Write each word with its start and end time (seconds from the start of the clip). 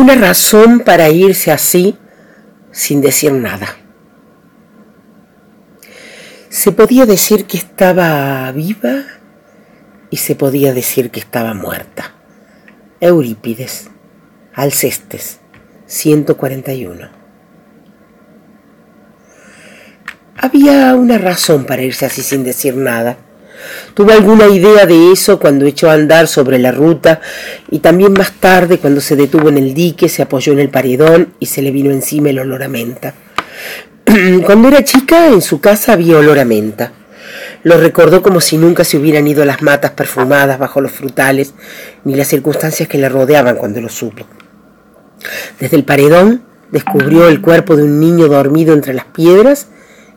una 0.00 0.14
razón 0.14 0.80
para 0.80 1.10
irse 1.10 1.52
así 1.52 1.98
sin 2.72 3.02
decir 3.02 3.32
nada. 3.32 3.76
Se 6.48 6.72
podía 6.72 7.04
decir 7.04 7.44
que 7.44 7.58
estaba 7.58 8.50
viva 8.52 9.04
y 10.08 10.16
se 10.16 10.34
podía 10.34 10.72
decir 10.72 11.10
que 11.10 11.20
estaba 11.20 11.52
muerta. 11.52 12.14
Eurípides, 13.00 13.90
Alcestes, 14.54 15.38
141. 15.86 17.10
Había 20.36 20.94
una 20.94 21.18
razón 21.18 21.66
para 21.66 21.82
irse 21.82 22.06
así 22.06 22.22
sin 22.22 22.42
decir 22.42 22.74
nada. 22.74 23.18
Tuvo 23.94 24.12
alguna 24.12 24.46
idea 24.48 24.86
de 24.86 25.12
eso 25.12 25.38
cuando 25.38 25.66
echó 25.66 25.90
a 25.90 25.94
andar 25.94 26.28
sobre 26.28 26.58
la 26.58 26.72
ruta 26.72 27.20
y 27.70 27.80
también 27.80 28.12
más 28.12 28.32
tarde 28.32 28.78
cuando 28.78 29.00
se 29.00 29.16
detuvo 29.16 29.48
en 29.48 29.58
el 29.58 29.74
dique, 29.74 30.08
se 30.08 30.22
apoyó 30.22 30.52
en 30.52 30.60
el 30.60 30.68
paredón 30.68 31.34
y 31.38 31.46
se 31.46 31.62
le 31.62 31.70
vino 31.70 31.90
encima 31.90 32.30
el 32.30 32.38
olor 32.38 32.62
a 32.62 32.68
menta. 32.68 33.14
Cuando 34.44 34.68
era 34.68 34.82
chica, 34.82 35.28
en 35.28 35.42
su 35.42 35.60
casa 35.60 35.92
había 35.92 36.16
olor 36.16 36.38
a 36.38 36.44
menta. 36.44 36.92
Lo 37.62 37.78
recordó 37.78 38.22
como 38.22 38.40
si 38.40 38.56
nunca 38.56 38.84
se 38.84 38.96
hubieran 38.96 39.28
ido 39.28 39.44
las 39.44 39.62
matas 39.62 39.92
perfumadas 39.92 40.58
bajo 40.58 40.80
los 40.80 40.92
frutales, 40.92 41.54
ni 42.04 42.14
las 42.14 42.28
circunstancias 42.28 42.88
que 42.88 42.98
le 42.98 43.08
rodeaban 43.08 43.56
cuando 43.56 43.80
lo 43.80 43.88
supo. 43.88 44.26
Desde 45.60 45.76
el 45.76 45.84
paredón 45.84 46.42
descubrió 46.72 47.28
el 47.28 47.40
cuerpo 47.40 47.76
de 47.76 47.84
un 47.84 48.00
niño 48.00 48.28
dormido 48.28 48.72
entre 48.72 48.94
las 48.94 49.04
piedras 49.04 49.68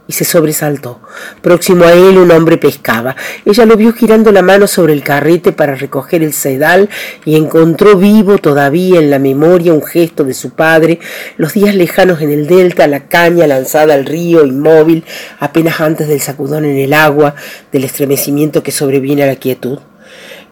y 0.07 0.13
se 0.13 0.25
sobresaltó. 0.25 0.99
Próximo 1.41 1.85
a 1.85 1.93
él 1.93 2.17
un 2.17 2.31
hombre 2.31 2.57
pescaba. 2.57 3.16
Ella 3.45 3.66
lo 3.66 3.77
vio 3.77 3.94
girando 3.94 4.31
la 4.31 4.41
mano 4.41 4.67
sobre 4.67 4.94
el 4.94 5.03
carrete 5.03 5.53
para 5.53 5.75
recoger 5.75 6.23
el 6.23 6.34
sedal 6.34 6.89
y 7.25 7.35
encontró 7.35 7.95
vivo 7.95 8.38
todavía 8.38 8.99
en 8.99 9.09
la 9.09 9.20
memoria 9.20 9.73
un 9.73 9.84
gesto 9.84 10.23
de 10.23 10.34
su 10.34 10.52
padre, 10.52 10.99
los 11.38 11.53
días 11.53 11.75
lejanos 11.75 12.22
en 12.22 12.31
el 12.31 12.47
delta, 12.47 12.88
la 12.88 13.08
caña 13.08 13.47
lanzada 13.47 13.94
al 13.94 14.05
río 14.05 14.45
inmóvil 14.45 15.05
apenas 15.39 15.80
antes 15.80 16.08
del 16.08 16.19
sacudón 16.19 16.66
en 16.66 16.78
el 16.78 16.94
agua, 16.94 17.35
del 17.72 17.85
estremecimiento 17.85 18.61
que 18.61 18.72
sobreviene 18.72 19.23
a 19.23 19.28
la 19.28 19.35
quietud. 19.38 19.80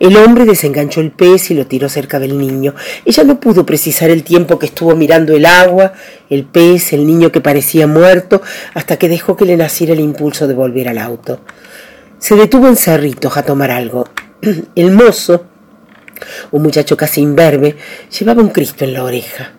El 0.01 0.17
hombre 0.17 0.45
desenganchó 0.45 0.99
el 0.99 1.11
pez 1.11 1.51
y 1.51 1.53
lo 1.53 1.67
tiró 1.67 1.87
cerca 1.87 2.17
del 2.17 2.35
niño. 2.39 2.73
Ella 3.05 3.23
no 3.23 3.39
pudo 3.39 3.67
precisar 3.67 4.09
el 4.09 4.23
tiempo 4.23 4.57
que 4.57 4.65
estuvo 4.65 4.95
mirando 4.95 5.35
el 5.35 5.45
agua, 5.45 5.93
el 6.27 6.43
pez, 6.43 6.93
el 6.93 7.05
niño 7.05 7.31
que 7.31 7.39
parecía 7.39 7.85
muerto, 7.85 8.41
hasta 8.73 8.97
que 8.97 9.07
dejó 9.07 9.35
que 9.35 9.45
le 9.45 9.57
naciera 9.57 9.93
el 9.93 9.99
impulso 9.99 10.47
de 10.47 10.55
volver 10.55 10.89
al 10.89 10.97
auto. 10.97 11.41
Se 12.17 12.35
detuvo 12.35 12.67
en 12.67 12.77
Cerritos 12.77 13.37
a 13.37 13.43
tomar 13.43 13.69
algo. 13.69 14.09
El 14.75 14.89
mozo, 14.89 15.45
un 16.49 16.63
muchacho 16.63 16.97
casi 16.97 17.21
imberbe, 17.21 17.75
llevaba 18.17 18.41
un 18.41 18.49
Cristo 18.49 18.85
en 18.85 18.93
la 18.93 19.03
oreja. 19.03 19.51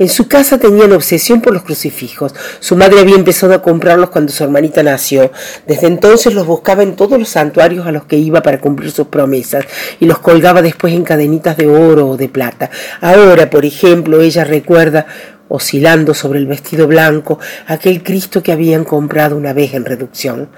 En 0.00 0.08
su 0.08 0.28
casa 0.28 0.56
tenían 0.56 0.92
obsesión 0.92 1.42
por 1.42 1.52
los 1.52 1.62
crucifijos. 1.62 2.34
Su 2.60 2.74
madre 2.74 3.00
había 3.00 3.16
empezado 3.16 3.52
a 3.52 3.60
comprarlos 3.60 4.08
cuando 4.08 4.32
su 4.32 4.42
hermanita 4.42 4.82
nació. 4.82 5.30
Desde 5.66 5.88
entonces 5.88 6.32
los 6.32 6.46
buscaba 6.46 6.82
en 6.82 6.96
todos 6.96 7.18
los 7.18 7.28
santuarios 7.28 7.86
a 7.86 7.92
los 7.92 8.06
que 8.06 8.16
iba 8.16 8.42
para 8.42 8.62
cumplir 8.62 8.92
sus 8.92 9.08
promesas 9.08 9.66
y 10.00 10.06
los 10.06 10.18
colgaba 10.18 10.62
después 10.62 10.94
en 10.94 11.04
cadenitas 11.04 11.58
de 11.58 11.66
oro 11.66 12.08
o 12.08 12.16
de 12.16 12.30
plata. 12.30 12.70
Ahora, 13.02 13.50
por 13.50 13.66
ejemplo, 13.66 14.22
ella 14.22 14.42
recuerda 14.42 15.04
oscilando 15.48 16.14
sobre 16.14 16.38
el 16.38 16.46
vestido 16.46 16.86
blanco, 16.86 17.38
aquel 17.66 18.02
Cristo 18.02 18.42
que 18.42 18.52
habían 18.52 18.84
comprado 18.84 19.36
una 19.36 19.52
vez 19.52 19.74
en 19.74 19.84
reducción. 19.84 20.48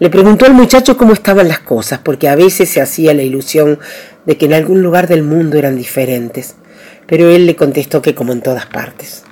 Le 0.00 0.10
preguntó 0.10 0.44
al 0.44 0.54
muchacho 0.54 0.96
cómo 0.96 1.12
estaban 1.12 1.46
las 1.46 1.60
cosas, 1.60 2.00
porque 2.02 2.28
a 2.28 2.34
veces 2.34 2.68
se 2.68 2.80
hacía 2.80 3.14
la 3.14 3.22
ilusión 3.22 3.78
de 4.26 4.36
que 4.36 4.46
en 4.46 4.54
algún 4.54 4.82
lugar 4.82 5.06
del 5.06 5.22
mundo 5.22 5.56
eran 5.56 5.76
diferentes 5.76 6.56
pero 7.08 7.28
él 7.30 7.46
le 7.46 7.56
contestó 7.56 8.00
que 8.02 8.14
como 8.14 8.32
en 8.32 8.42
todas 8.42 8.66
partes. 8.66 9.24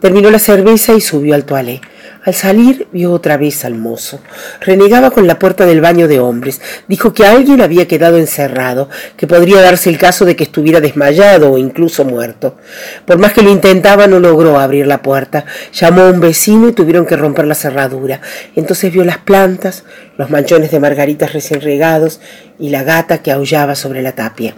Terminó 0.00 0.30
la 0.30 0.38
cerveza 0.38 0.94
y 0.94 1.00
subió 1.00 1.34
al 1.34 1.44
toalé. 1.44 1.80
Al 2.24 2.34
salir 2.34 2.86
vio 2.92 3.12
otra 3.12 3.36
vez 3.36 3.64
al 3.64 3.74
mozo. 3.74 4.20
Renegaba 4.60 5.10
con 5.10 5.26
la 5.26 5.40
puerta 5.40 5.66
del 5.66 5.80
baño 5.80 6.06
de 6.06 6.20
hombres. 6.20 6.60
Dijo 6.86 7.12
que 7.12 7.26
alguien 7.26 7.60
había 7.60 7.88
quedado 7.88 8.18
encerrado, 8.18 8.88
que 9.16 9.26
podría 9.26 9.60
darse 9.60 9.90
el 9.90 9.98
caso 9.98 10.24
de 10.24 10.36
que 10.36 10.44
estuviera 10.44 10.80
desmayado 10.80 11.52
o 11.52 11.58
incluso 11.58 12.04
muerto. 12.04 12.56
Por 13.06 13.18
más 13.18 13.32
que 13.32 13.42
lo 13.42 13.50
intentaba 13.50 14.06
no 14.06 14.20
logró 14.20 14.58
abrir 14.58 14.86
la 14.86 15.02
puerta. 15.02 15.44
Llamó 15.72 16.02
a 16.02 16.10
un 16.10 16.20
vecino 16.20 16.68
y 16.68 16.72
tuvieron 16.72 17.06
que 17.06 17.16
romper 17.16 17.46
la 17.46 17.56
cerradura. 17.56 18.20
Entonces 18.54 18.92
vio 18.92 19.04
las 19.04 19.18
plantas, 19.18 19.84
los 20.16 20.30
manchones 20.30 20.70
de 20.70 20.78
margaritas 20.78 21.32
recién 21.32 21.60
regados 21.60 22.20
y 22.58 22.70
la 22.70 22.84
gata 22.84 23.18
que 23.18 23.32
aullaba 23.32 23.74
sobre 23.74 24.02
la 24.02 24.12
tapia. 24.12 24.54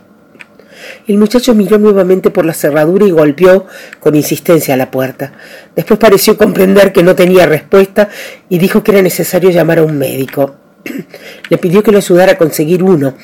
El 1.06 1.18
muchacho 1.18 1.54
miró 1.54 1.78
nuevamente 1.78 2.30
por 2.30 2.44
la 2.44 2.54
cerradura 2.54 3.06
y 3.06 3.10
golpeó 3.10 3.66
con 4.00 4.14
insistencia 4.14 4.76
la 4.76 4.90
puerta. 4.90 5.32
Después 5.74 5.98
pareció 5.98 6.36
comprender 6.36 6.92
que 6.92 7.02
no 7.02 7.14
tenía 7.14 7.46
respuesta 7.46 8.08
y 8.48 8.58
dijo 8.58 8.82
que 8.82 8.92
era 8.92 9.02
necesario 9.02 9.50
llamar 9.50 9.78
a 9.78 9.82
un 9.82 9.98
médico. 9.98 10.56
Le 11.48 11.58
pidió 11.58 11.82
que 11.82 11.92
lo 11.92 11.98
ayudara 11.98 12.32
a 12.32 12.38
conseguir 12.38 12.82
uno, 12.82 13.14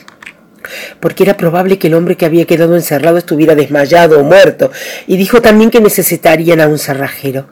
porque 1.01 1.25
era 1.25 1.37
probable 1.37 1.79
que 1.79 1.89
el 1.89 1.95
hombre 1.95 2.17
que 2.17 2.27
había 2.27 2.47
quedado 2.47 2.77
encerrado 2.77 3.19
estuviera 3.19 3.55
desmayado 3.55 4.21
o 4.21 4.25
muerto, 4.25 4.71
y 5.07 5.17
dijo 5.17 5.41
también 5.41 5.71
que 5.71 5.81
necesitarían 5.81 6.61
a 6.61 6.69
un 6.69 6.79
cerrajero. 6.79 7.47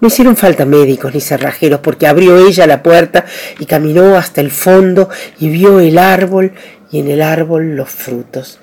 No 0.00 0.08
hicieron 0.08 0.36
falta 0.36 0.64
médicos 0.64 1.14
ni 1.14 1.20
cerrajeros, 1.20 1.80
porque 1.80 2.06
abrió 2.06 2.38
ella 2.38 2.66
la 2.66 2.82
puerta 2.82 3.26
y 3.58 3.66
caminó 3.66 4.16
hasta 4.16 4.40
el 4.40 4.50
fondo 4.50 5.10
y 5.38 5.50
vio 5.50 5.78
el 5.78 5.98
árbol 5.98 6.52
y 6.90 7.00
en 7.00 7.08
el 7.08 7.20
árbol 7.20 7.76
los 7.76 7.90
frutos. 7.90 8.58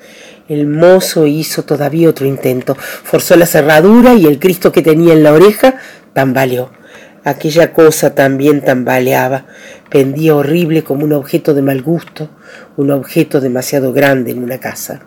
El 0.48 0.68
mozo 0.68 1.28
hizo 1.28 1.64
todavía 1.64 2.10
otro 2.10 2.26
intento. 2.26 2.76
Forzó 2.76 3.36
la 3.36 3.46
cerradura 3.46 4.14
y 4.14 4.26
el 4.26 4.40
Cristo 4.40 4.72
que 4.72 4.82
tenía 4.82 5.14
en 5.14 5.24
la 5.24 5.34
oreja 5.34 5.76
tambaleó. 6.14 6.72
Aquella 7.24 7.74
cosa 7.74 8.16
también 8.16 8.64
tambaleaba. 8.64 9.46
Pendía 9.90 10.36
horrible 10.36 10.84
como 10.84 11.04
un 11.04 11.12
objeto 11.12 11.54
de 11.54 11.62
mal 11.62 11.82
gusto, 11.82 12.30
un 12.78 12.92
objeto 12.92 13.42
demasiado 13.42 13.92
grande 13.92 14.32
en 14.32 14.42
una 14.42 14.60
casa. 14.60 15.02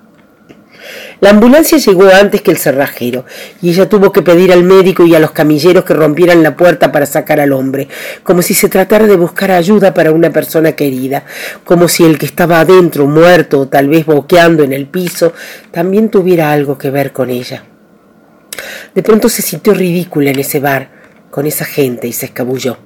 La 1.21 1.31
ambulancia 1.31 1.79
llegó 1.79 2.09
antes 2.09 2.41
que 2.41 2.51
el 2.51 2.57
cerrajero 2.57 3.27
y 3.61 3.71
ella 3.71 3.89
tuvo 3.89 4.11
que 4.11 4.23
pedir 4.23 4.53
al 4.53 4.65
médico 4.65 5.05
y 5.05 5.15
a 5.15 5.21
los 5.21 5.33
camilleros 5.33 5.85
que 5.85 5.95
rompieran 5.95 6.43
la 6.43 6.57
puerta 6.57 6.93
para 6.93 7.07
sacar 7.07 7.41
al 7.41 7.53
hombre, 7.53 7.89
como 8.23 8.43
si 8.43 8.55
se 8.55 8.69
tratara 8.69 9.07
de 9.07 9.17
buscar 9.17 9.51
ayuda 9.51 9.93
para 9.93 10.13
una 10.13 10.31
persona 10.31 10.73
querida, 10.73 11.25
como 11.65 11.89
si 11.89 12.05
el 12.05 12.19
que 12.19 12.27
estaba 12.27 12.61
adentro, 12.61 13.07
muerto 13.07 13.61
o 13.61 13.69
tal 13.69 13.89
vez 13.89 14.07
boqueando 14.07 14.63
en 14.63 14.73
el 14.73 14.87
piso, 14.87 15.33
también 15.71 16.09
tuviera 16.09 16.53
algo 16.53 16.79
que 16.79 16.91
ver 16.91 17.13
con 17.13 17.31
ella. 17.31 17.65
De 18.95 19.03
pronto 19.03 19.29
se 19.29 19.43
sintió 19.43 19.75
ridícula 19.75 20.31
en 20.31 20.39
ese 20.39 20.61
bar, 20.61 20.91
con 21.31 21.47
esa 21.47 21.65
gente, 21.65 22.09
y 22.09 22.13
se 22.13 22.27
escabulló. 22.27 22.79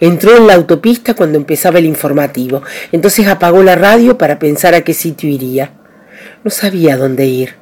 Entró 0.00 0.36
en 0.36 0.46
la 0.46 0.54
autopista 0.54 1.14
cuando 1.14 1.38
empezaba 1.38 1.78
el 1.78 1.86
informativo, 1.86 2.62
entonces 2.92 3.26
apagó 3.26 3.62
la 3.62 3.74
radio 3.74 4.16
para 4.16 4.38
pensar 4.38 4.74
a 4.74 4.82
qué 4.82 4.94
sitio 4.94 5.28
iría. 5.28 5.72
No 6.46 6.50
sabía 6.50 6.96
dónde 6.96 7.26
ir. 7.26 7.56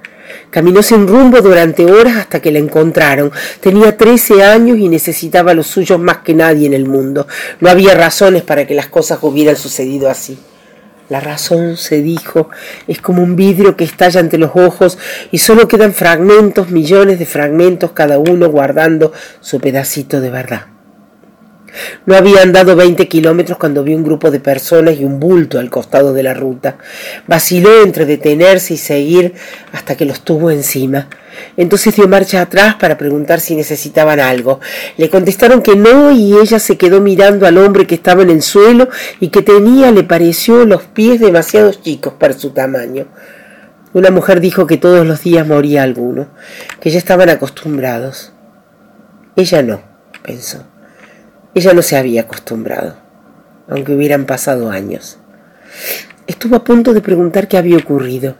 Caminó 0.50 0.82
sin 0.82 1.08
rumbo 1.08 1.40
durante 1.40 1.90
horas 1.90 2.18
hasta 2.18 2.42
que 2.42 2.52
la 2.52 2.58
encontraron. 2.58 3.32
Tenía 3.60 3.96
trece 3.96 4.44
años 4.44 4.76
y 4.76 4.90
necesitaba 4.90 5.54
los 5.54 5.68
suyos 5.68 5.98
más 5.98 6.18
que 6.18 6.34
nadie 6.34 6.66
en 6.66 6.74
el 6.74 6.84
mundo. 6.84 7.26
No 7.60 7.70
había 7.70 7.94
razones 7.94 8.42
para 8.42 8.66
que 8.66 8.74
las 8.74 8.88
cosas 8.88 9.20
hubieran 9.22 9.56
sucedido 9.56 10.10
así. 10.10 10.38
La 11.08 11.20
razón, 11.20 11.78
se 11.78 12.02
dijo, 12.02 12.50
es 12.86 13.00
como 13.00 13.22
un 13.22 13.36
vidrio 13.36 13.74
que 13.74 13.84
estalla 13.84 14.20
ante 14.20 14.36
los 14.36 14.50
ojos 14.54 14.98
y 15.30 15.38
solo 15.38 15.66
quedan 15.66 15.94
fragmentos, 15.94 16.68
millones 16.68 17.18
de 17.18 17.24
fragmentos, 17.24 17.92
cada 17.92 18.18
uno 18.18 18.50
guardando 18.50 19.14
su 19.40 19.60
pedacito 19.60 20.20
de 20.20 20.28
verdad. 20.28 20.73
No 22.06 22.16
había 22.16 22.42
andado 22.42 22.76
veinte 22.76 23.08
kilómetros 23.08 23.58
cuando 23.58 23.82
vio 23.82 23.96
un 23.96 24.04
grupo 24.04 24.30
de 24.30 24.40
personas 24.40 24.98
y 24.98 25.04
un 25.04 25.20
bulto 25.20 25.58
al 25.58 25.70
costado 25.70 26.12
de 26.12 26.22
la 26.22 26.34
ruta. 26.34 26.76
Vaciló 27.26 27.82
entre 27.82 28.06
detenerse 28.06 28.74
y 28.74 28.76
seguir 28.76 29.34
hasta 29.72 29.96
que 29.96 30.04
los 30.04 30.20
tuvo 30.20 30.50
encima. 30.50 31.08
Entonces 31.56 31.96
dio 31.96 32.08
marcha 32.08 32.40
atrás 32.40 32.76
para 32.76 32.96
preguntar 32.96 33.40
si 33.40 33.56
necesitaban 33.56 34.20
algo. 34.20 34.60
Le 34.96 35.10
contestaron 35.10 35.62
que 35.62 35.76
no 35.76 36.10
y 36.12 36.36
ella 36.38 36.58
se 36.58 36.76
quedó 36.76 37.00
mirando 37.00 37.46
al 37.46 37.58
hombre 37.58 37.86
que 37.86 37.94
estaba 37.94 38.22
en 38.22 38.30
el 38.30 38.42
suelo 38.42 38.88
y 39.20 39.28
que 39.28 39.42
tenía, 39.42 39.90
le 39.90 40.04
pareció, 40.04 40.64
los 40.64 40.82
pies 40.84 41.20
demasiado 41.20 41.72
chicos 41.72 42.14
para 42.18 42.34
su 42.34 42.50
tamaño. 42.50 43.06
Una 43.92 44.10
mujer 44.10 44.40
dijo 44.40 44.66
que 44.66 44.76
todos 44.76 45.06
los 45.06 45.22
días 45.22 45.46
moría 45.46 45.84
alguno, 45.84 46.28
que 46.80 46.90
ya 46.90 46.98
estaban 46.98 47.28
acostumbrados. 47.28 48.32
Ella 49.36 49.62
no, 49.62 49.82
pensó. 50.22 50.73
Ella 51.54 51.72
no 51.72 51.82
se 51.82 51.96
había 51.96 52.22
acostumbrado, 52.22 52.96
aunque 53.68 53.94
hubieran 53.94 54.26
pasado 54.26 54.70
años. 54.70 55.18
Estuvo 56.26 56.56
a 56.56 56.64
punto 56.64 56.92
de 56.94 57.00
preguntar 57.00 57.48
qué 57.48 57.58
había 57.58 57.76
ocurrido, 57.76 58.36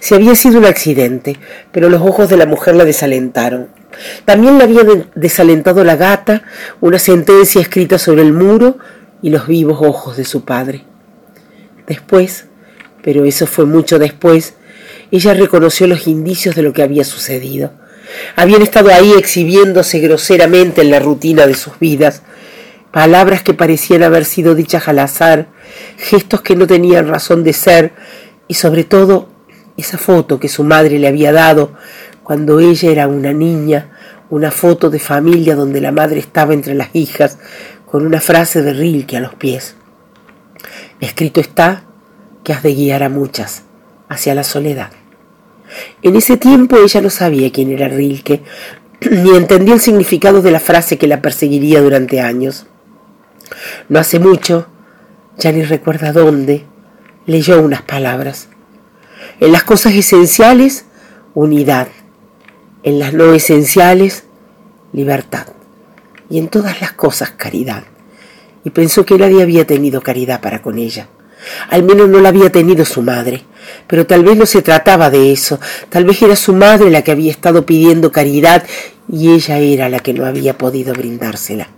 si 0.00 0.14
había 0.14 0.34
sido 0.34 0.58
un 0.58 0.66
accidente, 0.66 1.36
pero 1.72 1.88
los 1.88 2.02
ojos 2.02 2.28
de 2.28 2.36
la 2.36 2.46
mujer 2.46 2.76
la 2.76 2.84
desalentaron. 2.84 3.68
También 4.24 4.58
la 4.58 4.64
había 4.64 4.82
desalentado 5.14 5.84
la 5.84 5.96
gata, 5.96 6.42
una 6.80 6.98
sentencia 6.98 7.60
escrita 7.60 7.98
sobre 7.98 8.22
el 8.22 8.32
muro 8.32 8.78
y 9.22 9.30
los 9.30 9.46
vivos 9.46 9.78
ojos 9.80 10.16
de 10.16 10.24
su 10.24 10.44
padre. 10.44 10.84
Después, 11.86 12.46
pero 13.02 13.24
eso 13.24 13.46
fue 13.46 13.66
mucho 13.66 13.98
después, 13.98 14.54
ella 15.10 15.34
reconoció 15.34 15.86
los 15.86 16.06
indicios 16.06 16.54
de 16.54 16.62
lo 16.62 16.72
que 16.72 16.82
había 16.82 17.04
sucedido. 17.04 17.72
Habían 18.36 18.62
estado 18.62 18.90
ahí 18.90 19.12
exhibiéndose 19.16 19.98
groseramente 20.00 20.82
en 20.82 20.90
la 20.90 20.98
rutina 20.98 21.46
de 21.46 21.54
sus 21.54 21.78
vidas, 21.78 22.22
palabras 22.94 23.42
que 23.42 23.54
parecían 23.54 24.04
haber 24.04 24.24
sido 24.24 24.54
dichas 24.54 24.86
al 24.86 25.00
azar, 25.00 25.48
gestos 25.96 26.42
que 26.42 26.54
no 26.54 26.68
tenían 26.68 27.08
razón 27.08 27.42
de 27.42 27.52
ser 27.52 27.92
y 28.46 28.54
sobre 28.54 28.84
todo 28.84 29.28
esa 29.76 29.98
foto 29.98 30.38
que 30.38 30.48
su 30.48 30.62
madre 30.62 31.00
le 31.00 31.08
había 31.08 31.32
dado 31.32 31.72
cuando 32.22 32.60
ella 32.60 32.88
era 32.92 33.08
una 33.08 33.32
niña, 33.32 33.90
una 34.30 34.52
foto 34.52 34.90
de 34.90 35.00
familia 35.00 35.56
donde 35.56 35.80
la 35.80 35.90
madre 35.90 36.20
estaba 36.20 36.54
entre 36.54 36.76
las 36.76 36.90
hijas 36.92 37.38
con 37.84 38.06
una 38.06 38.20
frase 38.20 38.62
de 38.62 38.72
Rilke 38.72 39.16
a 39.16 39.20
los 39.20 39.34
pies. 39.34 39.74
Escrito 41.00 41.40
está 41.40 41.86
que 42.44 42.52
has 42.52 42.62
de 42.62 42.76
guiar 42.76 43.02
a 43.02 43.08
muchas 43.08 43.64
hacia 44.08 44.36
la 44.36 44.44
soledad. 44.44 44.92
En 46.00 46.14
ese 46.14 46.36
tiempo 46.36 46.76
ella 46.76 47.00
no 47.00 47.10
sabía 47.10 47.50
quién 47.50 47.72
era 47.72 47.88
Rilke, 47.88 48.44
ni 49.10 49.30
entendía 49.30 49.74
el 49.74 49.80
significado 49.80 50.42
de 50.42 50.52
la 50.52 50.60
frase 50.60 50.96
que 50.96 51.08
la 51.08 51.20
perseguiría 51.20 51.80
durante 51.80 52.20
años. 52.20 52.68
No 53.88 53.98
hace 53.98 54.18
mucho, 54.18 54.66
ya 55.38 55.52
ni 55.52 55.62
recuerda 55.62 56.12
dónde, 56.12 56.64
leyó 57.26 57.60
unas 57.60 57.82
palabras. 57.82 58.48
En 59.40 59.52
las 59.52 59.64
cosas 59.64 59.94
esenciales, 59.94 60.86
unidad. 61.34 61.88
En 62.82 62.98
las 62.98 63.12
no 63.14 63.32
esenciales, 63.32 64.24
libertad. 64.92 65.46
Y 66.30 66.38
en 66.38 66.48
todas 66.48 66.80
las 66.80 66.92
cosas, 66.92 67.30
caridad. 67.30 67.84
Y 68.64 68.70
pensó 68.70 69.04
que 69.04 69.18
nadie 69.18 69.42
había 69.42 69.66
tenido 69.66 70.02
caridad 70.02 70.40
para 70.40 70.62
con 70.62 70.78
ella. 70.78 71.08
Al 71.68 71.82
menos 71.82 72.08
no 72.08 72.20
la 72.20 72.30
había 72.30 72.50
tenido 72.50 72.84
su 72.84 73.02
madre. 73.02 73.42
Pero 73.86 74.06
tal 74.06 74.24
vez 74.24 74.36
no 74.36 74.46
se 74.46 74.62
trataba 74.62 75.10
de 75.10 75.32
eso. 75.32 75.60
Tal 75.88 76.04
vez 76.04 76.22
era 76.22 76.36
su 76.36 76.54
madre 76.54 76.90
la 76.90 77.02
que 77.02 77.12
había 77.12 77.30
estado 77.30 77.66
pidiendo 77.66 78.12
caridad 78.12 78.64
y 79.10 79.32
ella 79.32 79.58
era 79.58 79.88
la 79.88 80.00
que 80.00 80.14
no 80.14 80.24
había 80.24 80.56
podido 80.56 80.94
brindársela. 80.94 81.68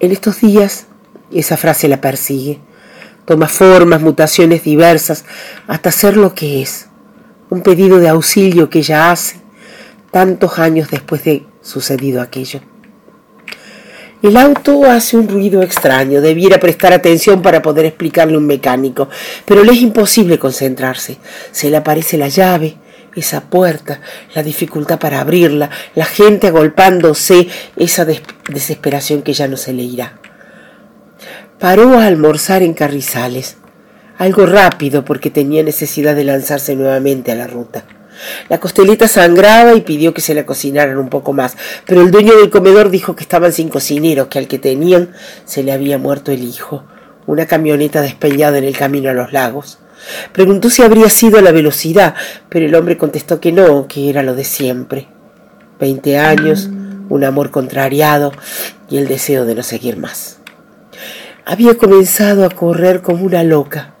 En 0.00 0.12
estos 0.12 0.40
días 0.40 0.86
esa 1.32 1.56
frase 1.56 1.88
la 1.88 2.00
persigue. 2.00 2.60
Toma 3.24 3.48
formas, 3.48 4.00
mutaciones 4.00 4.62
diversas, 4.62 5.24
hasta 5.66 5.90
ser 5.90 6.16
lo 6.16 6.34
que 6.34 6.62
es. 6.62 6.86
Un 7.50 7.62
pedido 7.62 7.98
de 7.98 8.08
auxilio 8.08 8.70
que 8.70 8.78
ella 8.78 9.10
hace 9.10 9.36
tantos 10.10 10.58
años 10.58 10.88
después 10.90 11.24
de 11.24 11.44
sucedido 11.62 12.22
aquello. 12.22 12.60
El 14.22 14.36
auto 14.36 14.84
hace 14.84 15.16
un 15.16 15.28
ruido 15.28 15.62
extraño, 15.62 16.20
debiera 16.20 16.58
prestar 16.58 16.92
atención 16.92 17.42
para 17.42 17.62
poder 17.62 17.84
explicarle 17.84 18.36
un 18.36 18.46
mecánico, 18.46 19.08
pero 19.44 19.62
le 19.62 19.72
es 19.72 19.80
imposible 19.80 20.38
concentrarse. 20.38 21.18
Se 21.52 21.70
le 21.70 21.76
aparece 21.76 22.18
la 22.18 22.28
llave, 22.28 22.76
esa 23.14 23.42
puerta, 23.42 24.00
la 24.34 24.42
dificultad 24.42 24.98
para 24.98 25.20
abrirla, 25.20 25.70
la 25.94 26.04
gente 26.04 26.48
agolpándose, 26.48 27.48
esa 27.76 28.04
desesperación 28.04 29.22
que 29.22 29.32
ya 29.32 29.48
no 29.48 29.56
se 29.56 29.72
le 29.72 29.82
irá. 29.82 30.18
Paró 31.58 31.98
a 31.98 32.06
almorzar 32.06 32.62
en 32.62 32.74
Carrizales, 32.74 33.56
algo 34.16 34.46
rápido 34.46 35.04
porque 35.04 35.30
tenía 35.30 35.62
necesidad 35.62 36.14
de 36.14 36.24
lanzarse 36.24 36.76
nuevamente 36.76 37.32
a 37.32 37.36
la 37.36 37.46
ruta. 37.46 37.84
La 38.48 38.58
costeleta 38.58 39.06
sangraba 39.06 39.74
y 39.74 39.82
pidió 39.82 40.12
que 40.12 40.20
se 40.20 40.34
la 40.34 40.44
cocinaran 40.44 40.98
un 40.98 41.08
poco 41.08 41.32
más, 41.32 41.56
pero 41.86 42.02
el 42.02 42.10
dueño 42.10 42.36
del 42.36 42.50
comedor 42.50 42.90
dijo 42.90 43.14
que 43.14 43.22
estaban 43.22 43.52
sin 43.52 43.68
cocineros, 43.68 44.28
que 44.28 44.38
al 44.38 44.48
que 44.48 44.58
tenían 44.58 45.12
se 45.44 45.62
le 45.62 45.72
había 45.72 45.98
muerto 45.98 46.32
el 46.32 46.42
hijo, 46.42 46.84
una 47.26 47.46
camioneta 47.46 48.00
despeñada 48.02 48.58
en 48.58 48.64
el 48.64 48.76
camino 48.76 49.10
a 49.10 49.14
los 49.14 49.32
lagos. 49.32 49.78
Preguntó 50.32 50.70
si 50.70 50.82
habría 50.82 51.10
sido 51.10 51.40
la 51.40 51.52
velocidad, 51.52 52.14
pero 52.48 52.66
el 52.66 52.74
hombre 52.74 52.96
contestó 52.96 53.40
que 53.40 53.52
no, 53.52 53.86
que 53.88 54.10
era 54.10 54.22
lo 54.22 54.34
de 54.34 54.44
siempre. 54.44 55.08
Veinte 55.78 56.18
años, 56.18 56.68
un 57.08 57.24
amor 57.24 57.50
contrariado 57.50 58.32
y 58.90 58.98
el 58.98 59.08
deseo 59.08 59.44
de 59.44 59.54
no 59.54 59.62
seguir 59.62 59.96
más. 59.96 60.38
Había 61.44 61.76
comenzado 61.76 62.44
a 62.44 62.50
correr 62.50 63.00
como 63.00 63.24
una 63.24 63.42
loca, 63.42 63.94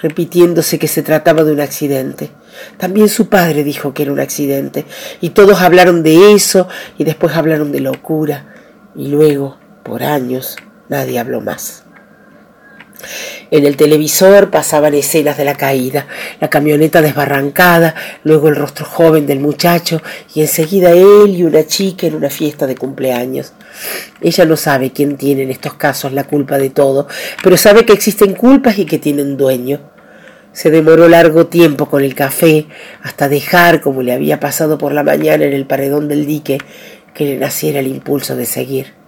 repitiéndose 0.00 0.78
que 0.78 0.86
se 0.86 1.02
trataba 1.02 1.44
de 1.44 1.52
un 1.52 1.60
accidente. 1.60 2.30
También 2.76 3.08
su 3.08 3.28
padre 3.28 3.64
dijo 3.64 3.94
que 3.94 4.02
era 4.02 4.12
un 4.12 4.20
accidente, 4.20 4.84
y 5.20 5.30
todos 5.30 5.60
hablaron 5.60 6.02
de 6.02 6.34
eso, 6.34 6.68
y 6.98 7.04
después 7.04 7.34
hablaron 7.34 7.72
de 7.72 7.80
locura, 7.80 8.54
y 8.94 9.08
luego, 9.08 9.58
por 9.82 10.02
años, 10.02 10.56
nadie 10.88 11.18
habló 11.18 11.40
más. 11.40 11.83
En 13.50 13.64
el 13.64 13.76
televisor 13.76 14.50
pasaban 14.50 14.94
escenas 14.94 15.36
de 15.36 15.44
la 15.44 15.54
caída, 15.54 16.06
la 16.40 16.50
camioneta 16.50 17.02
desbarrancada, 17.02 17.94
luego 18.22 18.48
el 18.48 18.56
rostro 18.56 18.84
joven 18.84 19.26
del 19.26 19.40
muchacho 19.40 20.02
y 20.34 20.40
enseguida 20.40 20.90
él 20.90 21.36
y 21.36 21.44
una 21.44 21.66
chica 21.66 22.06
en 22.06 22.14
una 22.14 22.30
fiesta 22.30 22.66
de 22.66 22.76
cumpleaños. 22.76 23.52
Ella 24.20 24.44
no 24.44 24.56
sabe 24.56 24.92
quién 24.92 25.16
tiene 25.16 25.42
en 25.42 25.50
estos 25.50 25.74
casos 25.74 26.12
la 26.12 26.24
culpa 26.24 26.58
de 26.58 26.70
todo, 26.70 27.06
pero 27.42 27.56
sabe 27.56 27.84
que 27.84 27.92
existen 27.92 28.34
culpas 28.34 28.78
y 28.78 28.86
que 28.86 28.98
tienen 28.98 29.36
dueño. 29.36 29.80
Se 30.52 30.70
demoró 30.70 31.08
largo 31.08 31.46
tiempo 31.46 31.86
con 31.86 32.04
el 32.04 32.14
café 32.14 32.66
hasta 33.02 33.28
dejar, 33.28 33.80
como 33.80 34.02
le 34.02 34.12
había 34.12 34.38
pasado 34.38 34.78
por 34.78 34.92
la 34.92 35.02
mañana 35.02 35.44
en 35.44 35.52
el 35.52 35.66
paredón 35.66 36.06
del 36.06 36.26
dique, 36.26 36.58
que 37.12 37.24
le 37.24 37.38
naciera 37.38 37.80
el 37.80 37.88
impulso 37.88 38.36
de 38.36 38.46
seguir. 38.46 39.03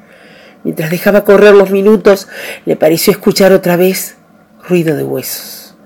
Mientras 0.67 0.91
dejaba 0.91 1.25
correr 1.25 1.55
los 1.55 1.71
minutos, 1.71 2.27
le 2.65 2.75
pareció 2.75 3.13
escuchar 3.13 3.53
otra 3.53 3.77
vez 3.77 4.17
ruido 4.69 4.97
de 4.97 5.05
huesos. 5.05 5.77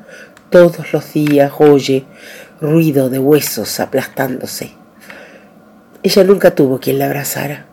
Todos 0.48 0.94
los 0.94 1.12
días 1.12 1.52
oye 1.58 2.06
ruido 2.62 3.10
de 3.10 3.18
huesos 3.18 3.78
aplastándose. 3.78 4.72
Ella 6.02 6.24
nunca 6.24 6.54
tuvo 6.54 6.80
quien 6.80 6.98
la 6.98 7.04
abrazara. 7.04 7.66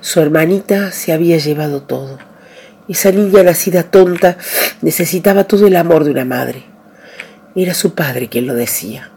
Su 0.00 0.20
hermanita 0.20 0.92
se 0.92 1.12
había 1.12 1.38
llevado 1.38 1.82
todo. 1.82 2.18
Esa 2.88 3.10
niña 3.10 3.42
nacida 3.42 3.82
tonta 3.82 4.38
necesitaba 4.80 5.48
todo 5.48 5.66
el 5.66 5.74
amor 5.74 6.04
de 6.04 6.12
una 6.12 6.24
madre. 6.24 6.62
Era 7.56 7.74
su 7.74 7.96
padre 7.96 8.28
quien 8.28 8.46
lo 8.46 8.54
decía. 8.54 9.10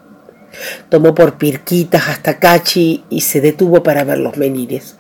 Tomó 0.89 1.13
por 1.13 1.37
pirquitas 1.37 2.09
hasta 2.09 2.39
Cachi 2.39 3.03
y 3.11 3.21
se 3.21 3.41
detuvo 3.41 3.83
para 3.83 4.03
ver 4.03 4.17
los 4.17 4.37
menires. 4.37 4.96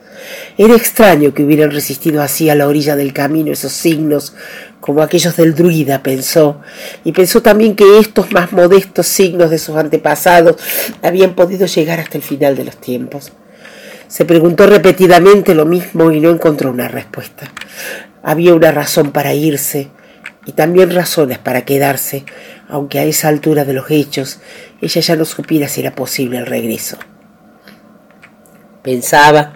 Era 0.57 0.75
extraño 0.75 1.33
que 1.33 1.43
hubieran 1.43 1.71
resistido 1.71 2.21
así 2.21 2.49
a 2.49 2.55
la 2.55 2.67
orilla 2.67 2.95
del 2.95 3.13
camino 3.13 3.51
esos 3.51 3.71
signos, 3.71 4.33
como 4.79 5.01
aquellos 5.01 5.35
del 5.35 5.55
druida, 5.55 6.03
pensó, 6.03 6.61
y 7.03 7.11
pensó 7.11 7.41
también 7.41 7.75
que 7.75 7.99
estos 7.99 8.31
más 8.31 8.51
modestos 8.51 9.07
signos 9.07 9.49
de 9.49 9.57
sus 9.57 9.75
antepasados 9.75 10.55
habían 11.01 11.35
podido 11.35 11.65
llegar 11.65 11.99
hasta 11.99 12.17
el 12.17 12.23
final 12.23 12.55
de 12.55 12.65
los 12.65 12.77
tiempos. 12.77 13.31
Se 14.07 14.23
preguntó 14.23 14.67
repetidamente 14.67 15.53
lo 15.53 15.65
mismo 15.65 16.11
y 16.11 16.19
no 16.21 16.29
encontró 16.29 16.71
una 16.71 16.87
respuesta. 16.87 17.51
Había 18.23 18.53
una 18.53 18.71
razón 18.71 19.11
para 19.11 19.33
irse 19.33 19.89
y 20.45 20.53
también 20.53 20.91
razones 20.91 21.39
para 21.39 21.65
quedarse, 21.65 22.23
aunque 22.69 22.99
a 22.99 23.03
esa 23.03 23.27
altura 23.27 23.65
de 23.65 23.73
los 23.73 23.91
hechos 23.91 24.39
ella 24.81 25.01
ya 25.01 25.15
no 25.15 25.25
supiera 25.25 25.67
si 25.67 25.81
era 25.81 25.93
posible 25.93 26.37
el 26.37 26.45
regreso. 26.45 26.97
Pensaba, 28.87 29.51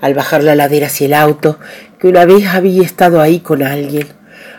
al 0.00 0.14
bajar 0.14 0.44
la 0.44 0.54
ladera 0.54 0.86
hacia 0.86 1.06
el 1.06 1.14
auto, 1.14 1.58
que 1.98 2.06
una 2.06 2.24
vez 2.24 2.46
había 2.46 2.84
estado 2.84 3.20
ahí 3.20 3.40
con 3.40 3.64
alguien, 3.64 4.06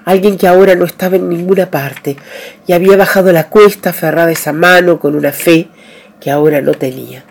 alguien 0.03 0.37
que 0.37 0.49
ahora 0.49 0.75
no 0.75 0.83
estaba 0.83 1.15
en 1.15 1.29
ninguna 1.29 1.71
parte, 1.71 2.17
y 2.67 2.73
había 2.73 2.97
bajado 2.97 3.31
la 3.31 3.47
cuesta 3.47 3.91
aferrada 3.91 4.29
esa 4.29 4.51
mano 4.51 4.99
con 4.99 5.15
una 5.15 5.31
fe 5.31 5.69
que 6.19 6.29
ahora 6.29 6.59
no 6.59 6.73
tenía. 6.73 7.23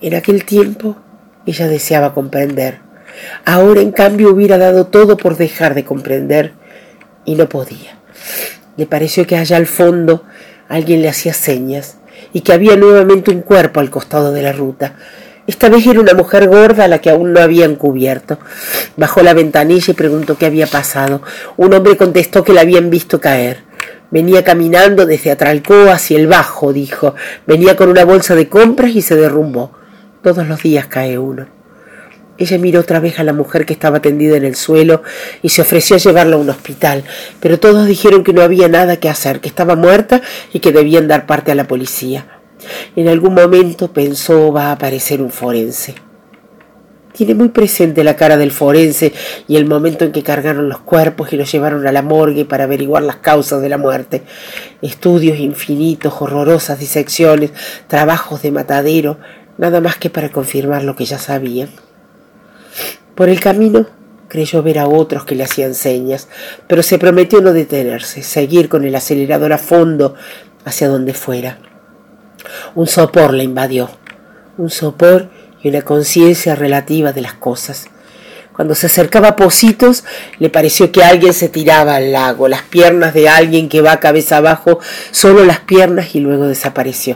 En 0.00 0.14
aquel 0.14 0.46
tiempo 0.46 0.96
ella 1.44 1.68
deseaba 1.68 2.14
comprender. 2.14 2.78
Ahora 3.44 3.82
en 3.82 3.92
cambio 3.92 4.30
hubiera 4.30 4.56
dado 4.56 4.86
todo 4.86 5.18
por 5.18 5.36
dejar 5.36 5.74
de 5.74 5.84
comprender 5.84 6.54
y 7.26 7.34
no 7.34 7.50
podía. 7.50 7.98
Le 8.78 8.86
pareció 8.86 9.26
que 9.26 9.36
allá 9.36 9.58
al 9.58 9.66
fondo 9.66 10.24
alguien 10.70 11.02
le 11.02 11.10
hacía 11.10 11.34
señas 11.34 11.98
y 12.32 12.40
que 12.40 12.54
había 12.54 12.76
nuevamente 12.76 13.30
un 13.30 13.42
cuerpo 13.42 13.80
al 13.80 13.90
costado 13.90 14.32
de 14.32 14.40
la 14.40 14.52
ruta. 14.52 14.96
Esta 15.48 15.70
vez 15.70 15.86
era 15.86 15.98
una 15.98 16.12
mujer 16.12 16.46
gorda 16.46 16.84
a 16.84 16.88
la 16.88 17.00
que 17.00 17.08
aún 17.08 17.32
no 17.32 17.40
habían 17.40 17.74
cubierto. 17.76 18.38
Bajó 18.98 19.22
la 19.22 19.32
ventanilla 19.32 19.92
y 19.92 19.94
preguntó 19.94 20.36
qué 20.36 20.44
había 20.44 20.66
pasado. 20.66 21.22
Un 21.56 21.72
hombre 21.72 21.96
contestó 21.96 22.44
que 22.44 22.52
la 22.52 22.60
habían 22.60 22.90
visto 22.90 23.18
caer. 23.18 23.62
Venía 24.10 24.44
caminando 24.44 25.06
desde 25.06 25.30
Atralcó 25.30 25.90
hacia 25.90 26.18
el 26.18 26.26
bajo, 26.26 26.74
dijo. 26.74 27.14
Venía 27.46 27.76
con 27.76 27.88
una 27.88 28.04
bolsa 28.04 28.34
de 28.34 28.50
compras 28.50 28.90
y 28.94 29.00
se 29.00 29.16
derrumbó. 29.16 29.72
Todos 30.22 30.46
los 30.46 30.62
días 30.62 30.86
cae 30.86 31.16
uno. 31.16 31.46
Ella 32.36 32.58
miró 32.58 32.80
otra 32.80 33.00
vez 33.00 33.18
a 33.18 33.24
la 33.24 33.32
mujer 33.32 33.64
que 33.64 33.72
estaba 33.72 34.00
tendida 34.00 34.36
en 34.36 34.44
el 34.44 34.54
suelo 34.54 35.02
y 35.40 35.48
se 35.48 35.62
ofreció 35.62 35.96
a 35.96 35.98
llevarla 35.98 36.36
a 36.36 36.40
un 36.40 36.50
hospital, 36.50 37.04
pero 37.40 37.58
todos 37.58 37.86
dijeron 37.86 38.22
que 38.22 38.34
no 38.34 38.42
había 38.42 38.68
nada 38.68 38.98
que 38.98 39.08
hacer, 39.08 39.40
que 39.40 39.48
estaba 39.48 39.76
muerta 39.76 40.20
y 40.52 40.60
que 40.60 40.72
debían 40.72 41.08
dar 41.08 41.24
parte 41.24 41.52
a 41.52 41.54
la 41.54 41.66
policía. 41.66 42.37
En 42.96 43.08
algún 43.08 43.34
momento 43.34 43.92
pensó 43.92 44.52
va 44.52 44.66
a 44.66 44.72
aparecer 44.72 45.22
un 45.22 45.30
forense. 45.30 45.94
Tiene 47.12 47.34
muy 47.34 47.48
presente 47.48 48.04
la 48.04 48.14
cara 48.14 48.36
del 48.36 48.52
forense 48.52 49.12
y 49.48 49.56
el 49.56 49.66
momento 49.66 50.04
en 50.04 50.12
que 50.12 50.22
cargaron 50.22 50.68
los 50.68 50.78
cuerpos 50.78 51.32
y 51.32 51.36
los 51.36 51.50
llevaron 51.50 51.84
a 51.86 51.90
la 51.90 52.02
morgue 52.02 52.44
para 52.44 52.64
averiguar 52.64 53.02
las 53.02 53.16
causas 53.16 53.60
de 53.60 53.68
la 53.68 53.76
muerte. 53.76 54.22
Estudios 54.82 55.38
infinitos, 55.38 56.14
horrorosas 56.20 56.78
disecciones, 56.78 57.50
trabajos 57.88 58.42
de 58.42 58.52
matadero, 58.52 59.18
nada 59.56 59.80
más 59.80 59.96
que 59.96 60.10
para 60.10 60.30
confirmar 60.30 60.84
lo 60.84 60.94
que 60.94 61.06
ya 61.06 61.18
sabían. 61.18 61.70
Por 63.16 63.28
el 63.28 63.40
camino 63.40 63.86
creyó 64.28 64.62
ver 64.62 64.78
a 64.78 64.86
otros 64.86 65.24
que 65.24 65.34
le 65.34 65.42
hacían 65.42 65.74
señas, 65.74 66.28
pero 66.68 66.84
se 66.84 66.98
prometió 66.98 67.40
no 67.40 67.52
detenerse, 67.52 68.22
seguir 68.22 68.68
con 68.68 68.84
el 68.84 68.94
acelerador 68.94 69.52
a 69.52 69.58
fondo 69.58 70.14
hacia 70.64 70.88
donde 70.88 71.14
fuera. 71.14 71.58
Un 72.74 72.86
sopor 72.86 73.34
la 73.34 73.42
invadió, 73.42 73.90
un 74.56 74.70
sopor 74.70 75.28
y 75.62 75.68
una 75.68 75.82
conciencia 75.82 76.54
relativa 76.54 77.12
de 77.12 77.22
las 77.22 77.34
cosas. 77.34 77.86
Cuando 78.58 78.74
se 78.74 78.86
acercaba 78.86 79.28
a 79.28 79.36
Positos, 79.36 80.02
le 80.40 80.50
pareció 80.50 80.90
que 80.90 81.04
alguien 81.04 81.32
se 81.32 81.48
tiraba 81.48 81.94
al 81.94 82.10
lago, 82.10 82.48
las 82.48 82.62
piernas 82.62 83.14
de 83.14 83.28
alguien 83.28 83.68
que 83.68 83.82
va 83.82 84.00
cabeza 84.00 84.38
abajo, 84.38 84.80
solo 85.12 85.44
las 85.44 85.60
piernas 85.60 86.16
y 86.16 86.20
luego 86.20 86.48
desapareció. 86.48 87.14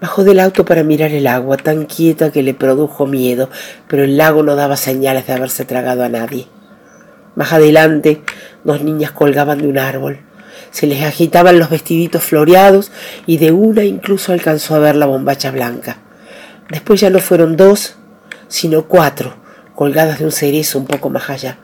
Bajó 0.00 0.24
del 0.24 0.40
auto 0.40 0.64
para 0.64 0.84
mirar 0.84 1.10
el 1.10 1.26
agua, 1.26 1.56
tan 1.56 1.84
quieta 1.84 2.30
que 2.30 2.42
le 2.42 2.54
produjo 2.54 3.06
miedo, 3.06 3.50
pero 3.86 4.04
el 4.04 4.16
lago 4.16 4.42
no 4.42 4.54
daba 4.54 4.76
señales 4.76 5.26
de 5.26 5.32
haberse 5.34 5.64
tragado 5.64 6.04
a 6.04 6.08
nadie. 6.08 6.46
Más 7.34 7.52
adelante, 7.52 8.22
dos 8.64 8.82
niñas 8.82 9.10
colgaban 9.10 9.58
de 9.58 9.68
un 9.68 9.76
árbol. 9.76 10.20
Se 10.70 10.86
les 10.86 11.02
agitaban 11.02 11.58
los 11.58 11.70
vestiditos 11.70 12.22
floreados 12.22 12.90
y 13.26 13.38
de 13.38 13.52
una 13.52 13.84
incluso 13.84 14.32
alcanzó 14.32 14.74
a 14.74 14.78
ver 14.78 14.96
la 14.96 15.06
bombacha 15.06 15.50
blanca. 15.50 15.98
Después 16.70 17.00
ya 17.00 17.10
no 17.10 17.18
fueron 17.18 17.56
dos, 17.56 17.96
sino 18.48 18.84
cuatro, 18.84 19.36
colgadas 19.74 20.18
de 20.18 20.26
un 20.26 20.32
cerezo 20.32 20.78
un 20.78 20.86
poco 20.86 21.10
más 21.10 21.30
allá. 21.30 21.58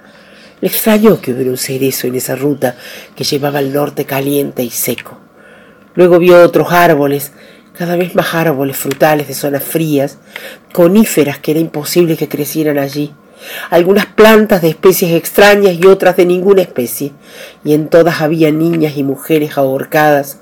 Le 0.61 0.69
extrañó 0.69 1.21
que 1.21 1.33
hubiera 1.33 1.51
un 1.51 1.59
cerezo 1.59 2.07
en 2.07 2.15
esa 2.15 2.37
ruta 2.37 2.77
que 3.15 3.25
llevaba 3.25 3.59
al 3.59 3.73
norte 3.73 4.05
caliente 4.05 4.63
y 4.63 4.71
seco. 4.71 5.19
Luego 5.95 6.19
vio 6.19 6.43
otros 6.43 6.73
árboles, 6.73 7.33
cada 7.77 7.97
vez 7.97 8.15
más 8.15 8.35
árboles 8.35 8.77
frutales 8.77 9.29
de 9.29 9.35
zonas 9.35 9.63
frías, 9.63 10.19
coníferas 10.73 11.39
que 11.39 11.51
era 11.51 11.61
imposible 11.61 12.17
que 12.17 12.29
crecieran 12.29 12.79
allí, 12.79 13.13
algunas 13.71 14.07
plantas 14.07 14.63
de 14.63 14.71
especies 14.71 15.13
extrañas 15.13 15.75
y 15.75 15.87
otras 15.87 16.17
de 16.17 16.27
ninguna 16.27 16.63
especie, 16.63 17.13
y 17.65 17.75
en 17.75 17.89
todas 17.89 18.21
había 18.21 18.51
niñas 18.51 18.97
y 18.97 19.03
mujeres 19.03 19.57
ahorcadas, 19.59 20.39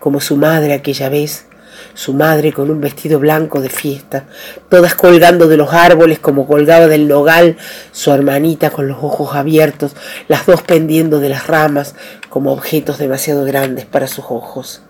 como 0.00 0.20
su 0.20 0.36
madre 0.36 0.74
aquella 0.74 1.08
vez, 1.08 1.46
su 1.94 2.14
madre 2.14 2.52
con 2.52 2.70
un 2.70 2.80
vestido 2.80 3.18
blanco 3.18 3.60
de 3.60 3.68
fiesta, 3.68 4.24
todas 4.68 4.94
colgando 4.94 5.48
de 5.48 5.56
los 5.56 5.72
árboles 5.72 6.18
como 6.18 6.46
colgaba 6.46 6.86
del 6.86 7.08
nogal 7.08 7.56
su 7.92 8.12
hermanita 8.12 8.70
con 8.70 8.88
los 8.88 8.98
ojos 8.98 9.34
abiertos, 9.34 9.92
las 10.28 10.46
dos 10.46 10.62
pendiendo 10.62 11.20
de 11.20 11.28
las 11.28 11.46
ramas 11.46 11.94
como 12.28 12.52
objetos 12.52 12.98
demasiado 12.98 13.44
grandes 13.44 13.84
para 13.84 14.06
sus 14.06 14.24
ojos. 14.28 14.82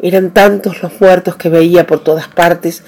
Eran 0.00 0.32
tantos 0.32 0.82
los 0.82 1.00
muertos 1.00 1.36
que 1.36 1.48
veía 1.48 1.86
por 1.86 2.00
todas 2.00 2.28
partes 2.28 2.82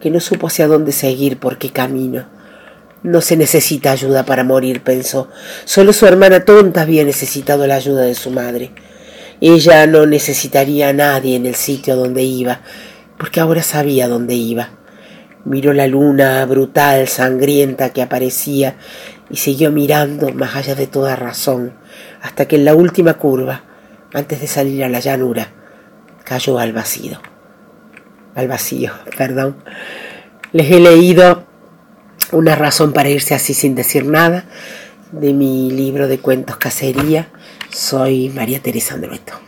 que 0.00 0.10
no 0.10 0.20
supo 0.20 0.46
hacia 0.46 0.68
dónde 0.68 0.92
seguir, 0.92 1.38
por 1.38 1.58
qué 1.58 1.70
camino. 1.70 2.35
No 3.02 3.20
se 3.20 3.36
necesita 3.36 3.92
ayuda 3.92 4.24
para 4.24 4.44
morir, 4.44 4.82
pensó. 4.82 5.28
Solo 5.64 5.92
su 5.92 6.06
hermana 6.06 6.44
tonta 6.44 6.82
había 6.82 7.04
necesitado 7.04 7.66
la 7.66 7.76
ayuda 7.76 8.02
de 8.02 8.14
su 8.14 8.30
madre. 8.30 8.72
Ella 9.40 9.86
no 9.86 10.06
necesitaría 10.06 10.88
a 10.88 10.92
nadie 10.92 11.36
en 11.36 11.46
el 11.46 11.54
sitio 11.54 11.94
donde 11.94 12.22
iba, 12.22 12.60
porque 13.18 13.40
ahora 13.40 13.62
sabía 13.62 14.08
dónde 14.08 14.34
iba. 14.34 14.70
Miró 15.44 15.72
la 15.72 15.86
luna 15.86 16.44
brutal, 16.46 17.06
sangrienta 17.06 17.90
que 17.90 18.02
aparecía 18.02 18.76
y 19.30 19.36
siguió 19.36 19.70
mirando 19.70 20.32
más 20.32 20.56
allá 20.56 20.74
de 20.74 20.86
toda 20.86 21.16
razón, 21.16 21.74
hasta 22.22 22.46
que 22.46 22.56
en 22.56 22.64
la 22.64 22.74
última 22.74 23.14
curva, 23.14 23.62
antes 24.12 24.40
de 24.40 24.46
salir 24.46 24.82
a 24.82 24.88
la 24.88 25.00
llanura, 25.00 25.52
cayó 26.24 26.58
al 26.58 26.72
vacío. 26.72 27.20
Al 28.34 28.48
vacío, 28.48 28.92
perdón. 29.16 29.56
Les 30.52 30.70
he 30.70 30.80
leído 30.80 31.44
una 32.32 32.54
razón 32.54 32.92
para 32.92 33.08
irse 33.08 33.34
así 33.34 33.54
sin 33.54 33.74
decir 33.74 34.04
nada 34.04 34.44
de 35.12 35.32
mi 35.32 35.70
libro 35.70 36.08
de 36.08 36.18
cuentos 36.18 36.56
Cacería 36.56 37.28
soy 37.70 38.30
María 38.30 38.60
Teresa 38.60 38.94
Andrueto. 38.94 39.45